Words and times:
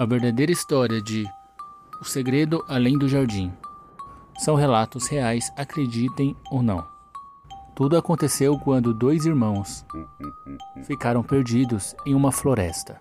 A 0.00 0.06
verdadeira 0.06 0.50
história 0.50 0.98
de 0.98 1.26
O 2.00 2.06
Segredo 2.06 2.64
Além 2.66 2.96
do 2.96 3.06
Jardim 3.06 3.52
são 4.38 4.54
relatos 4.54 5.06
reais, 5.06 5.52
acreditem 5.58 6.34
ou 6.50 6.62
não. 6.62 6.82
Tudo 7.76 7.98
aconteceu 7.98 8.58
quando 8.58 8.94
dois 8.94 9.26
irmãos 9.26 9.84
ficaram 10.84 11.22
perdidos 11.22 11.94
em 12.06 12.14
uma 12.14 12.32
floresta. 12.32 12.98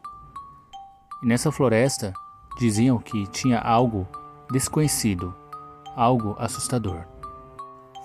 E 1.23 1.25
nessa 1.25 1.53
floresta 1.53 2.11
diziam 2.59 2.97
que 2.97 3.25
tinha 3.27 3.59
algo 3.59 4.05
desconhecido, 4.51 5.33
algo 5.95 6.35
assustador. 6.37 7.05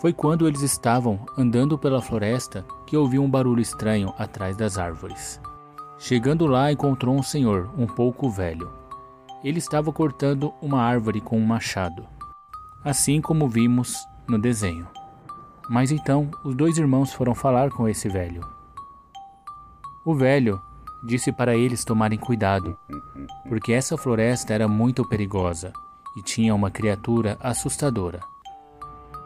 Foi 0.01 0.13
quando 0.13 0.47
eles 0.47 0.63
estavam 0.63 1.27
andando 1.37 1.77
pela 1.77 2.01
floresta 2.01 2.65
que 2.87 2.97
ouviu 2.97 3.25
um 3.25 3.29
barulho 3.29 3.61
estranho 3.61 4.15
atrás 4.17 4.57
das 4.57 4.79
árvores. 4.79 5.41
Chegando 5.99 6.47
lá, 6.47 6.71
encontrou 6.71 7.17
um 7.17 7.25
senhor, 7.25 7.69
um 7.77 7.89
pouco 7.89 8.31
velho 8.31 8.84
ele 9.45 9.59
estava 9.59 9.93
cortando 9.93 10.55
uma 10.63 10.81
árvore 10.81 11.21
com 11.21 11.39
um 11.39 11.45
machado, 11.45 12.07
assim 12.83 13.21
como 13.21 13.47
vimos 13.47 13.95
no 14.27 14.39
desenho. 14.39 14.89
Mas 15.69 15.93
então 15.93 16.31
os 16.43 16.55
dois 16.55 16.79
irmãos 16.79 17.13
foram 17.13 17.35
falar 17.35 17.71
com 17.71 17.87
esse 17.87 18.09
velho. 18.09 18.41
O 20.03 20.15
velho 20.15 20.63
disse 21.05 21.31
para 21.31 21.55
eles 21.55 21.85
tomarem 21.85 22.19
cuidado, 22.19 22.75
porque 23.47 23.75
essa 23.75 23.99
floresta 23.99 24.55
era 24.55 24.67
muito 24.67 25.07
perigosa 25.07 25.75
e 26.17 26.23
tinha 26.23 26.55
uma 26.55 26.71
criatura 26.71 27.37
assustadora. 27.39 28.21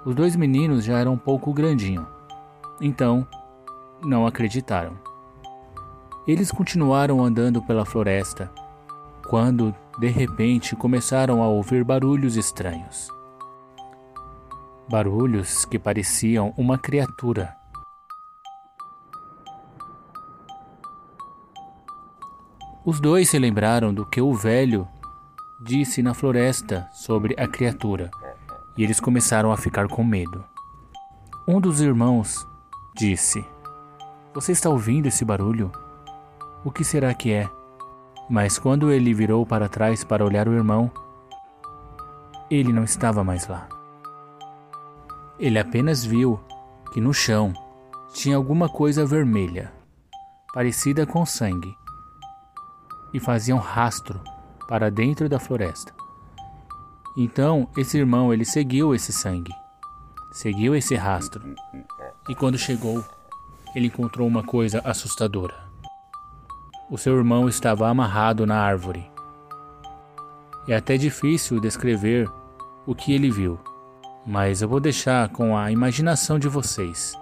Os 0.04 0.16
dois 0.16 0.34
meninos 0.34 0.84
já 0.84 0.98
eram 0.98 1.12
um 1.12 1.18
pouco 1.18 1.52
grandinho, 1.52 2.04
então 2.80 3.24
não 4.04 4.26
acreditaram. 4.26 4.98
Eles 6.26 6.50
continuaram 6.50 7.24
andando 7.24 7.62
pela 7.62 7.84
floresta 7.84 8.50
quando 9.28 9.74
de 9.98 10.08
repente 10.08 10.74
começaram 10.74 11.42
a 11.42 11.48
ouvir 11.48 11.84
barulhos 11.84 12.34
estranhos. 12.34 13.08
Barulhos 14.88 15.66
que 15.66 15.78
pareciam 15.78 16.54
uma 16.56 16.78
criatura. 16.78 17.54
Os 22.86 22.98
dois 23.00 23.28
se 23.28 23.38
lembraram 23.38 23.92
do 23.92 24.06
que 24.06 24.18
o 24.18 24.32
velho 24.32 24.88
disse 25.60 26.02
na 26.02 26.14
floresta 26.14 26.88
sobre 26.90 27.34
a 27.38 27.46
criatura 27.46 28.10
e 28.78 28.82
eles 28.82 28.98
começaram 28.98 29.52
a 29.52 29.58
ficar 29.58 29.88
com 29.88 30.02
medo. 30.02 30.42
Um 31.46 31.60
dos 31.60 31.82
irmãos 31.82 32.48
disse: 32.96 33.44
Você 34.32 34.52
está 34.52 34.70
ouvindo 34.70 35.06
esse 35.06 35.22
barulho? 35.22 35.70
O 36.64 36.70
que 36.70 36.82
será 36.82 37.12
que 37.12 37.30
é? 37.30 37.57
Mas 38.28 38.58
quando 38.58 38.90
ele 38.90 39.14
virou 39.14 39.46
para 39.46 39.68
trás 39.68 40.04
para 40.04 40.24
olhar 40.24 40.48
o 40.48 40.52
irmão, 40.52 40.90
ele 42.50 42.72
não 42.72 42.84
estava 42.84 43.24
mais 43.24 43.48
lá. 43.48 43.66
Ele 45.38 45.58
apenas 45.58 46.04
viu 46.04 46.38
que 46.92 47.00
no 47.00 47.14
chão 47.14 47.54
tinha 48.12 48.36
alguma 48.36 48.68
coisa 48.68 49.06
vermelha, 49.06 49.72
parecida 50.52 51.06
com 51.06 51.24
sangue, 51.24 51.74
e 53.14 53.20
fazia 53.20 53.54
um 53.54 53.60
rastro 53.60 54.20
para 54.68 54.90
dentro 54.90 55.28
da 55.28 55.38
floresta. 55.38 55.94
Então, 57.16 57.68
esse 57.76 57.96
irmão 57.96 58.32
ele 58.32 58.44
seguiu 58.44 58.94
esse 58.94 59.12
sangue, 59.12 59.52
seguiu 60.32 60.74
esse 60.74 60.94
rastro, 60.94 61.54
e 62.28 62.34
quando 62.34 62.58
chegou, 62.58 63.02
ele 63.74 63.86
encontrou 63.86 64.26
uma 64.26 64.42
coisa 64.42 64.80
assustadora 64.84 65.67
o 66.90 66.96
seu 66.96 67.16
irmão 67.16 67.48
estava 67.48 67.88
amarrado 67.88 68.46
na 68.46 68.60
árvore. 68.60 69.10
É 70.66 70.76
até 70.76 70.96
difícil 70.96 71.60
descrever 71.60 72.30
o 72.86 72.94
que 72.94 73.12
ele 73.12 73.30
viu, 73.30 73.58
mas 74.26 74.62
eu 74.62 74.68
vou 74.68 74.80
deixar 74.80 75.28
com 75.28 75.56
a 75.56 75.70
imaginação 75.70 76.38
de 76.38 76.48
vocês. 76.48 77.14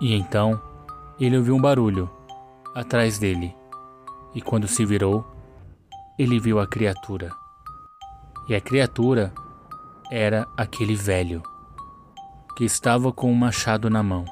E 0.00 0.14
então 0.14 0.60
ele 1.18 1.36
ouviu 1.36 1.54
um 1.54 1.60
barulho 1.60 2.10
atrás 2.74 3.18
dele, 3.18 3.54
e 4.34 4.40
quando 4.40 4.66
se 4.66 4.84
virou, 4.84 5.26
ele 6.18 6.38
viu 6.38 6.60
a 6.60 6.66
criatura. 6.66 7.30
E 8.48 8.54
a 8.54 8.60
criatura 8.60 9.32
era 10.10 10.46
aquele 10.56 10.94
velho 10.94 11.42
que 12.56 12.64
estava 12.64 13.12
com 13.12 13.30
um 13.30 13.34
machado 13.34 13.88
na 13.88 14.02
mão. 14.02 14.24